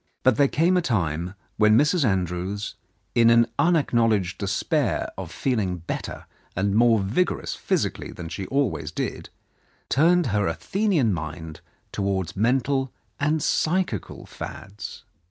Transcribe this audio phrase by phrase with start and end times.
[0.23, 2.03] But the time came when Mrs.
[2.03, 2.73] Andrews,
[3.13, 8.91] in an un acknowledged despair of feeling better and more vigorous physically than she always
[8.91, 9.29] did,
[9.89, 11.61] turned her Athenian mind
[11.91, 15.03] towards mental and psychical fads.